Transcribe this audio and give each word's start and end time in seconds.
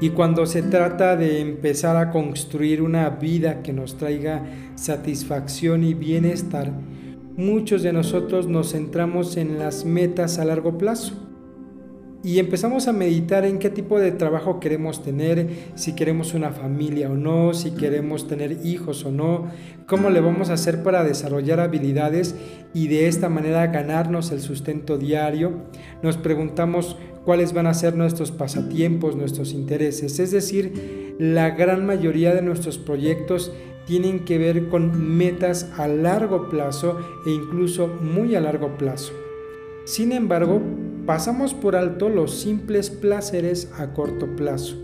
Y 0.00 0.10
cuando 0.10 0.46
se 0.46 0.62
trata 0.62 1.16
de 1.16 1.40
empezar 1.40 1.96
a 1.96 2.10
construir 2.10 2.80
una 2.82 3.10
vida 3.10 3.62
que 3.62 3.72
nos 3.72 3.96
traiga 3.96 4.44
satisfacción 4.74 5.84
y 5.84 5.94
bienestar, 5.94 6.72
muchos 7.36 7.82
de 7.82 7.92
nosotros 7.92 8.46
nos 8.46 8.72
centramos 8.72 9.36
en 9.36 9.58
las 9.58 9.84
metas 9.84 10.38
a 10.38 10.44
largo 10.44 10.78
plazo 10.78 11.29
y 12.22 12.38
empezamos 12.38 12.86
a 12.86 12.92
meditar 12.92 13.44
en 13.46 13.58
qué 13.58 13.70
tipo 13.70 13.98
de 13.98 14.12
trabajo 14.12 14.60
queremos 14.60 15.02
tener, 15.02 15.48
si 15.74 15.94
queremos 15.94 16.34
una 16.34 16.50
familia 16.50 17.10
o 17.10 17.14
no, 17.14 17.54
si 17.54 17.70
queremos 17.70 18.28
tener 18.28 18.58
hijos 18.64 19.04
o 19.06 19.10
no, 19.10 19.50
cómo 19.86 20.10
le 20.10 20.20
vamos 20.20 20.50
a 20.50 20.54
hacer 20.54 20.82
para 20.82 21.02
desarrollar 21.02 21.60
habilidades 21.60 22.34
y 22.74 22.88
de 22.88 23.08
esta 23.08 23.28
manera 23.28 23.66
ganarnos 23.68 24.32
el 24.32 24.40
sustento 24.40 24.98
diario. 24.98 25.62
Nos 26.02 26.18
preguntamos 26.18 26.96
cuáles 27.24 27.54
van 27.54 27.66
a 27.66 27.74
ser 27.74 27.96
nuestros 27.96 28.30
pasatiempos, 28.32 29.16
nuestros 29.16 29.52
intereses. 29.52 30.18
Es 30.18 30.30
decir, 30.30 31.16
la 31.18 31.50
gran 31.50 31.86
mayoría 31.86 32.34
de 32.34 32.42
nuestros 32.42 32.76
proyectos 32.76 33.52
tienen 33.86 34.24
que 34.24 34.38
ver 34.38 34.68
con 34.68 35.16
metas 35.16 35.70
a 35.76 35.88
largo 35.88 36.48
plazo 36.50 36.98
e 37.26 37.30
incluso 37.30 37.88
muy 37.88 38.34
a 38.34 38.40
largo 38.40 38.76
plazo. 38.76 39.12
Sin 39.84 40.12
embargo, 40.12 40.60
pasamos 41.10 41.54
por 41.54 41.74
alto 41.74 42.08
los 42.08 42.38
simples 42.38 42.88
placeres 42.88 43.68
a 43.76 43.94
corto 43.94 44.36
plazo. 44.36 44.76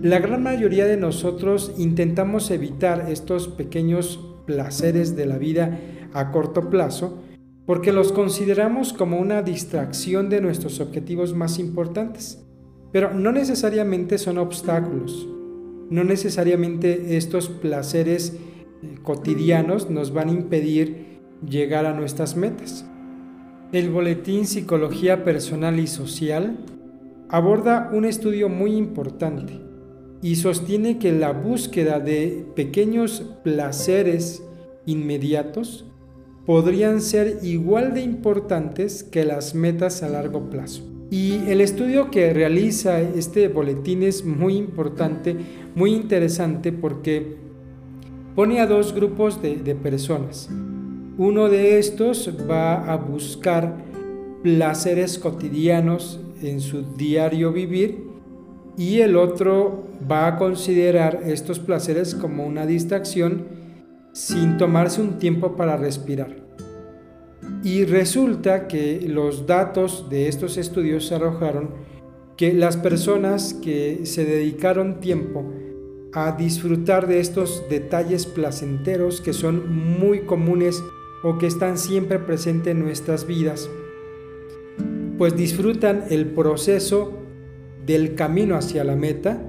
La 0.00 0.20
gran 0.20 0.44
mayoría 0.44 0.86
de 0.86 0.96
nosotros 0.96 1.74
intentamos 1.76 2.52
evitar 2.52 3.10
estos 3.10 3.48
pequeños 3.48 4.20
placeres 4.46 5.16
de 5.16 5.26
la 5.26 5.38
vida 5.38 5.76
a 6.12 6.30
corto 6.30 6.70
plazo 6.70 7.18
porque 7.66 7.90
los 7.90 8.12
consideramos 8.12 8.92
como 8.92 9.18
una 9.18 9.42
distracción 9.42 10.30
de 10.30 10.40
nuestros 10.40 10.78
objetivos 10.78 11.34
más 11.34 11.58
importantes. 11.58 12.40
Pero 12.92 13.12
no 13.12 13.32
necesariamente 13.32 14.18
son 14.18 14.38
obstáculos, 14.38 15.26
no 15.90 16.04
necesariamente 16.04 17.16
estos 17.16 17.48
placeres 17.48 18.34
eh, 18.84 18.98
cotidianos 19.02 19.90
nos 19.90 20.12
van 20.12 20.28
a 20.28 20.32
impedir 20.32 21.18
llegar 21.44 21.86
a 21.86 21.92
nuestras 21.92 22.36
metas. 22.36 22.86
El 23.72 23.88
Boletín 23.88 24.46
Psicología 24.46 25.24
Personal 25.24 25.80
y 25.80 25.86
Social 25.86 26.58
aborda 27.30 27.88
un 27.90 28.04
estudio 28.04 28.50
muy 28.50 28.76
importante 28.76 29.60
y 30.20 30.36
sostiene 30.36 30.98
que 30.98 31.10
la 31.10 31.32
búsqueda 31.32 31.98
de 31.98 32.44
pequeños 32.54 33.22
placeres 33.42 34.42
inmediatos 34.84 35.86
podrían 36.44 37.00
ser 37.00 37.38
igual 37.42 37.94
de 37.94 38.02
importantes 38.02 39.02
que 39.04 39.24
las 39.24 39.54
metas 39.54 40.02
a 40.02 40.10
largo 40.10 40.50
plazo. 40.50 40.82
Y 41.10 41.36
el 41.48 41.62
estudio 41.62 42.10
que 42.10 42.34
realiza 42.34 43.00
este 43.00 43.48
boletín 43.48 44.02
es 44.02 44.22
muy 44.22 44.56
importante, 44.56 45.34
muy 45.74 45.94
interesante 45.94 46.72
porque 46.72 47.36
pone 48.34 48.60
a 48.60 48.66
dos 48.66 48.92
grupos 48.92 49.40
de, 49.40 49.74
personas. 49.76 50.50
Uno 51.18 51.50
de 51.50 51.78
estos 51.78 52.30
va 52.50 52.90
a 52.90 52.96
buscar 52.96 53.76
placeres 54.42 55.18
cotidianos 55.18 56.20
en 56.40 56.60
su 56.60 56.82
diario 56.96 57.52
vivir 57.52 58.04
y 58.78 59.00
el 59.00 59.16
otro 59.16 59.84
va 60.10 60.26
a 60.26 60.36
considerar 60.38 61.20
estos 61.26 61.58
placeres 61.58 62.14
como 62.14 62.46
una 62.46 62.64
distracción 62.64 63.46
sin 64.12 64.56
tomarse 64.56 65.02
un 65.02 65.18
tiempo 65.18 65.54
para 65.54 65.76
respirar. 65.76 66.34
Y 67.62 67.84
resulta 67.84 68.66
que 68.66 69.02
los 69.06 69.46
datos 69.46 70.08
de 70.08 70.28
estos 70.28 70.56
estudios 70.56 71.12
arrojaron 71.12 71.70
que 72.38 72.54
las 72.54 72.78
personas 72.78 73.52
que 73.52 74.06
se 74.06 74.24
dedicaron 74.24 74.98
tiempo 75.00 75.44
a 76.14 76.32
disfrutar 76.32 77.06
de 77.06 77.20
estos 77.20 77.64
detalles 77.68 78.24
placenteros 78.24 79.20
que 79.20 79.34
son 79.34 79.98
muy 79.98 80.20
comunes 80.20 80.82
o 81.22 81.38
que 81.38 81.46
están 81.46 81.78
siempre 81.78 82.18
presentes 82.18 82.72
en 82.72 82.80
nuestras 82.80 83.26
vidas, 83.26 83.68
pues 85.18 85.36
disfrutan 85.36 86.04
el 86.10 86.26
proceso 86.26 87.18
del 87.86 88.14
camino 88.14 88.56
hacia 88.56 88.84
la 88.84 88.96
meta 88.96 89.42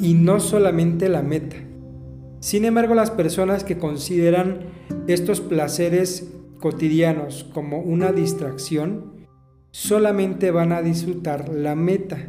y 0.00 0.14
no 0.14 0.40
solamente 0.40 1.08
la 1.08 1.22
meta. 1.22 1.56
Sin 2.40 2.64
embargo, 2.64 2.94
las 2.94 3.10
personas 3.10 3.64
que 3.64 3.78
consideran 3.78 4.60
estos 5.06 5.40
placeres 5.40 6.32
cotidianos 6.58 7.44
como 7.54 7.80
una 7.80 8.12
distracción, 8.12 9.26
solamente 9.70 10.50
van 10.50 10.72
a 10.72 10.82
disfrutar 10.82 11.48
la 11.48 11.74
meta. 11.74 12.28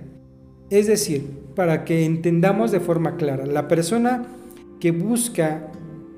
Es 0.69 0.87
decir, 0.87 1.27
para 1.55 1.83
que 1.85 2.05
entendamos 2.05 2.71
de 2.71 2.79
forma 2.79 3.17
clara, 3.17 3.45
la 3.45 3.67
persona 3.67 4.25
que 4.79 4.91
busca 4.91 5.71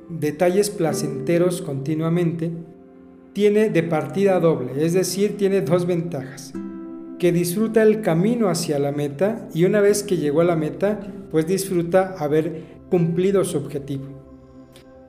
detalles 0.09 0.69
placenteros 0.69 1.61
continuamente, 1.61 2.51
tiene 3.33 3.69
de 3.69 3.83
partida 3.83 4.39
doble, 4.39 4.85
es 4.85 4.93
decir, 4.93 5.37
tiene 5.37 5.61
dos 5.61 5.85
ventajas. 5.85 6.53
Que 7.17 7.31
disfruta 7.31 7.81
el 7.81 8.01
camino 8.01 8.49
hacia 8.49 8.79
la 8.79 8.91
meta 8.91 9.47
y 9.53 9.65
una 9.65 9.81
vez 9.81 10.03
que 10.03 10.17
llegó 10.17 10.41
a 10.41 10.45
la 10.45 10.55
meta, 10.55 10.99
pues 11.31 11.47
disfruta 11.47 12.15
haber 12.17 12.63
cumplido 12.89 13.43
su 13.43 13.57
objetivo. 13.57 14.05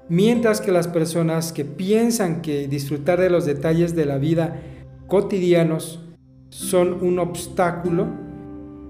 Mientras 0.08 0.60
que 0.60 0.72
las 0.72 0.88
personas 0.88 1.52
que 1.52 1.64
piensan 1.64 2.40
que 2.40 2.68
disfrutar 2.68 3.20
de 3.20 3.30
los 3.30 3.46
detalles 3.46 3.94
de 3.94 4.06
la 4.06 4.18
vida 4.18 4.60
cotidianos 5.06 6.02
son 6.50 7.02
un 7.02 7.18
obstáculo, 7.18 8.06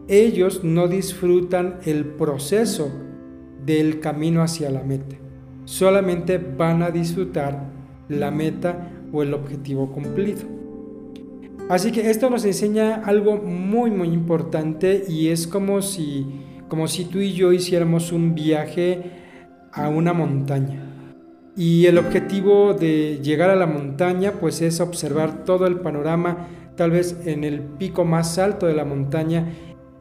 ellos 0.07 0.63
no 0.65 0.87
disfrutan 0.87 1.79
el 1.87 2.05
proceso 2.05 2.93
del 3.65 4.01
camino 4.01 4.43
hacia 4.43 4.71
la 4.71 4.83
meta 4.83 5.17
solamente 5.65 6.39
van 6.39 6.83
a 6.83 6.91
disfrutar 6.91 7.71
la 8.09 8.31
meta 8.31 8.91
o 9.13 9.23
el 9.23 9.35
objetivo 9.35 9.91
cumplido. 9.93 10.43
Así 11.69 11.93
que 11.93 12.11
esto 12.11 12.29
nos 12.29 12.45
enseña 12.45 12.97
algo 12.97 13.37
muy 13.37 13.91
muy 13.91 14.09
importante 14.09 15.05
y 15.09 15.29
es 15.29 15.47
como 15.47 15.81
si 15.81 16.27
como 16.69 16.89
si 16.89 17.05
tú 17.05 17.21
y 17.21 17.33
yo 17.33 17.53
hiciéramos 17.53 18.13
un 18.13 18.35
viaje 18.35 19.03
a 19.73 19.89
una 19.89 20.13
montaña. 20.13 20.91
Y 21.57 21.87
el 21.87 21.99
objetivo 21.99 22.75
de 22.75 23.21
llegar 23.23 23.49
a 23.49 23.57
la 23.57 23.67
montaña 23.67 24.33
pues 24.41 24.61
es 24.61 24.81
observar 24.81 25.45
todo 25.45 25.67
el 25.67 25.81
panorama, 25.81 26.49
tal 26.77 26.91
vez 26.91 27.17
en 27.27 27.45
el 27.45 27.61
pico 27.61 28.05
más 28.05 28.39
alto 28.39 28.67
de 28.67 28.75
la 28.75 28.85
montaña 28.85 29.53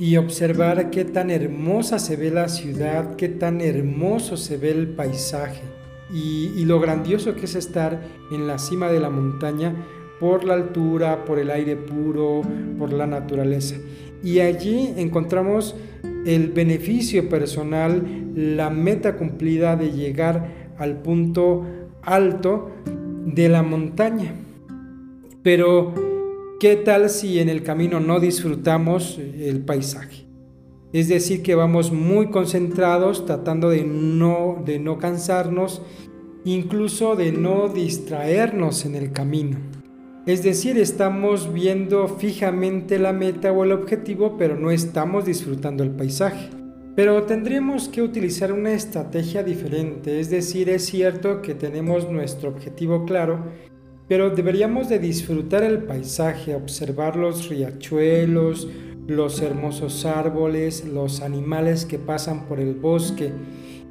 y 0.03 0.18
observar 0.18 0.90
qué 0.90 1.06
tan 1.06 1.31
hermosa 1.31 1.97
se 1.97 2.18
ve 2.18 2.30
la 2.30 2.50
ciudad, 2.50 3.16
qué 3.16 3.30
tan 3.30 3.62
hermoso 3.62 4.36
se 4.36 4.58
ve 4.58 4.72
el 4.72 4.90
paisaje 4.90 5.62
y, 6.14 6.66
lo 6.66 6.81
grandioso 6.81 7.36
que 7.36 7.46
es 7.46 7.56
estar 7.56 8.02
en 8.30 8.46
la 8.46 8.58
cima 8.58 8.91
de 8.91 9.00
la 9.00 9.09
montaña 9.09 9.74
por 10.19 10.44
la 10.44 10.56
altura, 10.56 11.24
por 11.24 11.40
el 11.40 11.50
aire 11.50 11.78
puro, 11.78 12.41
por 12.78 12.91
la 12.91 13.08
naturaleza. 13.08 13.78
Y 14.22 14.41
allí 14.41 14.94
encontramos 14.97 15.74
el 16.25 16.50
beneficio 16.50 17.30
personal, 17.30 18.03
la 18.35 18.70
meta 18.70 19.16
cumplida 19.16 19.78
de 19.78 19.91
llegar 19.91 20.50
al 20.80 21.02
punto 21.02 21.66
alto 22.02 22.72
de 23.25 23.47
la 23.47 23.64
montaña. 23.64 24.34
Pero 25.44 26.12
¿Qué 26.63 26.78
tal 26.78 27.09
si 27.09 27.40
en 27.40 27.50
el 27.50 27.62
camino 27.62 28.00
no 28.00 28.22
disfrutamos 28.22 29.19
el 29.19 29.66
paisaje? 29.66 30.25
Es 30.94 31.09
decir, 31.09 31.44
que 31.44 31.56
vamos 31.56 31.91
muy 31.91 32.28
concentrados 32.28 33.25
tratando 33.25 33.69
de 33.69 33.84
no, 33.84 34.63
de 34.66 34.79
no 34.79 34.97
cansarnos, 34.97 35.81
incluso 36.46 37.18
de 37.18 37.34
no 37.34 37.68
distraernos 37.68 38.85
en 38.85 38.96
el 38.96 39.12
camino. 39.12 39.57
Es 40.25 40.41
decir, 40.41 40.78
estamos 40.78 41.52
viendo 41.52 42.07
fijamente 42.07 42.97
la 42.97 43.11
meta 43.11 43.52
o 43.52 43.66
el 43.66 43.73
objetivo, 43.73 44.37
pero 44.37 44.58
no 44.58 44.72
estamos 44.72 45.26
disfrutando 45.26 45.84
el 45.84 45.91
paisaje. 45.91 46.49
Pero 46.96 47.23
tendríamos 47.23 47.90
que 47.90 48.02
utilizar 48.02 48.53
una 48.53 48.72
estrategia 48.72 49.43
diferente, 49.43 50.22
es 50.22 50.29
decir, 50.29 50.70
es 50.70 50.85
cierto 50.85 51.41
que 51.41 51.55
tenemos 51.55 52.09
nuestro 52.09 52.47
objetivo 52.47 53.03
claro, 53.03 53.47
pero 54.08 54.29
deberíamos 54.29 54.90
de 54.90 55.00
disfrutar 55.00 55.64
el 55.64 55.84
paisaje, 55.84 56.55
observar 56.55 57.16
los 57.16 57.50
riachuelos, 57.50 58.67
los 59.08 59.41
hermosos 59.41 60.05
árboles, 60.05 60.85
los 60.85 61.22
animales 61.22 61.85
que 61.85 62.00
pasan 62.00 62.46
por 62.46 62.59
el 62.59 62.73
bosque. 62.73 63.32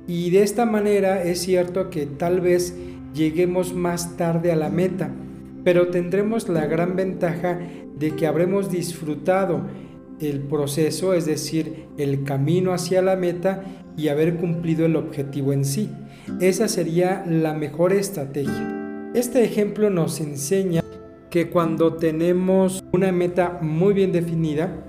Y 0.06 0.30
de 0.30 0.42
esta 0.42 0.66
manera 0.66 1.22
es 1.22 1.40
cierto 1.40 1.90
que 1.90 2.06
tal 2.06 2.40
vez 2.40 2.74
lleguemos 3.14 3.74
más 3.74 4.16
tarde 4.16 4.52
a 4.52 4.56
la 4.56 4.70
meta, 4.70 5.10
pero 5.64 5.88
tendremos 5.88 6.48
la 6.48 6.66
gran 6.66 6.96
ventaja 6.96 7.60
de 7.98 8.10
que 8.16 8.26
habremos 8.26 8.70
disfrutado 8.70 9.62
el 10.20 10.40
proceso, 10.40 11.14
es 11.14 11.26
decir, 11.26 11.86
el 11.98 12.24
camino 12.24 12.72
hacia 12.72 13.02
la 13.02 13.16
meta 13.16 13.64
y 13.96 14.08
haber 14.08 14.36
cumplido 14.36 14.86
el 14.86 14.96
objetivo 14.96 15.52
en 15.52 15.64
sí. 15.64 15.90
Esa 16.40 16.68
sería 16.68 17.24
la 17.28 17.54
mejor 17.54 17.92
estrategia. 17.92 18.81
Este 19.14 19.44
ejemplo 19.44 19.90
nos 19.90 20.22
enseña 20.22 20.82
que 21.28 21.50
cuando 21.50 21.96
tenemos 21.96 22.82
una 22.92 23.12
meta 23.12 23.58
muy 23.60 23.92
bien 23.92 24.10
definida, 24.10 24.86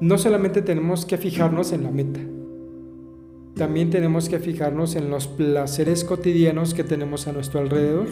no 0.00 0.16
solamente 0.16 0.62
tenemos 0.62 1.04
que 1.04 1.18
fijarnos 1.18 1.72
en 1.72 1.82
la 1.82 1.90
meta, 1.90 2.20
también 3.56 3.90
tenemos 3.90 4.28
que 4.28 4.38
fijarnos 4.38 4.94
en 4.94 5.10
los 5.10 5.26
placeres 5.26 6.04
cotidianos 6.04 6.72
que 6.72 6.84
tenemos 6.84 7.26
a 7.26 7.32
nuestro 7.32 7.58
alrededor. 7.58 8.06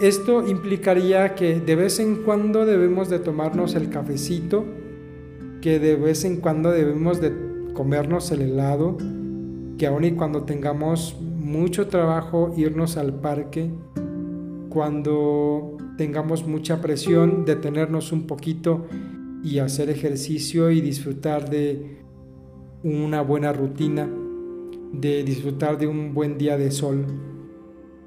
Esto 0.00 0.44
implicaría 0.48 1.36
que 1.36 1.60
de 1.60 1.76
vez 1.76 2.00
en 2.00 2.24
cuando 2.24 2.66
debemos 2.66 3.08
de 3.08 3.20
tomarnos 3.20 3.76
el 3.76 3.88
cafecito, 3.88 4.64
que 5.60 5.78
de 5.78 5.94
vez 5.94 6.24
en 6.24 6.38
cuando 6.38 6.72
debemos 6.72 7.20
de 7.20 7.32
comernos 7.72 8.32
el 8.32 8.42
helado, 8.42 8.96
que 9.78 9.86
aun 9.86 10.04
y 10.04 10.12
cuando 10.12 10.42
tengamos 10.42 11.16
mucho 11.40 11.88
trabajo 11.88 12.52
irnos 12.56 12.96
al 12.96 13.14
parque, 13.14 13.70
cuando 14.68 15.76
tengamos 15.96 16.46
mucha 16.46 16.80
presión, 16.80 17.44
detenernos 17.44 18.12
un 18.12 18.26
poquito 18.26 18.86
y 19.42 19.58
hacer 19.58 19.90
ejercicio 19.90 20.70
y 20.70 20.80
disfrutar 20.80 21.50
de 21.50 21.98
una 22.82 23.22
buena 23.22 23.52
rutina, 23.52 24.08
de 24.92 25.24
disfrutar 25.24 25.78
de 25.78 25.86
un 25.86 26.14
buen 26.14 26.38
día 26.38 26.56
de 26.56 26.70
sol, 26.70 27.04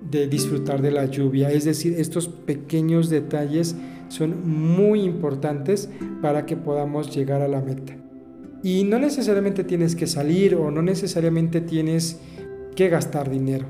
de 0.10 0.28
disfrutar 0.28 0.82
de 0.82 0.92
la 0.92 1.06
lluvia. 1.06 1.52
Es 1.52 1.66
decir, 1.66 1.96
estos 1.98 2.28
pequeños 2.28 3.10
detalles 3.10 3.76
son 4.10 4.48
muy 4.48 5.02
importantes 5.02 5.90
para 6.22 6.46
que 6.46 6.56
podamos 6.56 7.14
llegar 7.14 7.42
a 7.42 7.48
la 7.48 7.62
meta. 7.62 7.98
Y 8.64 8.86
no 8.86 8.98
necesariamente 8.98 9.64
tienes 9.64 9.96
que 9.96 10.08
salir 10.08 10.56
o 10.56 10.72
no 10.72 10.82
necesariamente 10.82 11.60
tienes 11.62 12.20
que 12.74 12.90
gastar 12.90 13.30
dinero. 13.30 13.66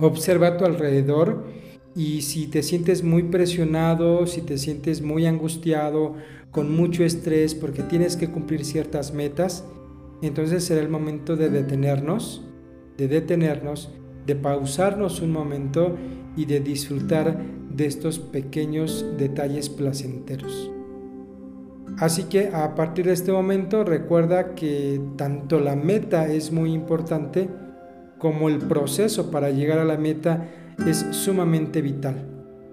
Observa 0.00 0.48
a 0.48 0.56
tu 0.56 0.64
alrededor 0.64 1.44
y 1.94 2.22
si 2.22 2.46
te 2.46 2.62
sientes 2.62 3.02
muy 3.02 3.24
presionado, 3.24 4.26
si 4.26 4.40
te 4.40 4.56
sientes 4.58 5.02
muy 5.02 5.26
angustiado, 5.26 6.14
con 6.50 6.74
mucho 6.74 7.04
estrés 7.04 7.54
porque 7.54 7.82
tienes 7.82 8.16
que 8.16 8.28
cumplir 8.28 8.64
ciertas 8.64 9.12
metas, 9.12 9.64
entonces 10.22 10.64
será 10.64 10.80
el 10.80 10.88
momento 10.88 11.36
de 11.36 11.50
detenernos, 11.50 12.44
de 12.96 13.08
detenernos, 13.08 13.90
de 14.26 14.36
pausarnos 14.36 15.20
un 15.20 15.32
momento 15.32 15.96
y 16.36 16.44
de 16.44 16.60
disfrutar 16.60 17.36
de 17.70 17.86
estos 17.86 18.18
pequeños 18.18 19.04
detalles 19.18 19.68
placenteros. 19.68 20.70
Así 21.98 22.24
que 22.24 22.48
a 22.48 22.74
partir 22.74 23.06
de 23.06 23.12
este 23.12 23.32
momento 23.32 23.84
recuerda 23.84 24.54
que 24.54 25.00
tanto 25.16 25.60
la 25.60 25.76
meta 25.76 26.26
es 26.26 26.50
muy 26.52 26.72
importante 26.72 27.48
como 28.22 28.48
el 28.48 28.58
proceso 28.58 29.32
para 29.32 29.50
llegar 29.50 29.80
a 29.80 29.84
la 29.84 29.96
meta 29.96 30.48
es 30.86 31.04
sumamente 31.10 31.82
vital. 31.82 32.24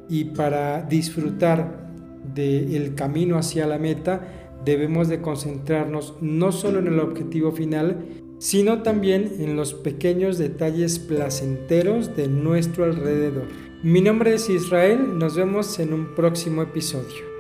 Y 0.08 0.26
para 0.26 0.84
disfrutar 0.84 1.90
del 2.36 2.94
camino 2.94 3.36
hacia 3.36 3.66
la 3.66 3.80
meta, 3.80 4.22
debemos 4.64 5.08
de 5.08 5.22
concentrarnos 5.22 6.14
no 6.22 6.52
solo 6.52 6.78
en 6.78 6.86
el 6.86 7.00
objetivo 7.00 7.52
final, 7.52 8.06
sino 8.38 8.84
también 8.84 9.38
en 9.40 9.56
los 9.56 9.74
pequeños 9.74 10.38
detalles 10.38 11.00
placenteros 11.00 12.16
de 12.16 12.28
nuestro 12.28 12.84
alrededor. 12.84 13.48
Mi 13.82 14.02
nombre 14.02 14.36
es 14.36 14.52
Israel, 14.52 15.18
nos 15.18 15.36
vemos 15.36 15.80
en 15.80 15.94
un 15.94 16.14
próximo 16.14 16.62
episodio. 16.62 17.39